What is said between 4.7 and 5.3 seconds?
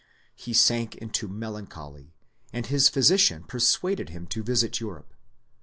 Europe.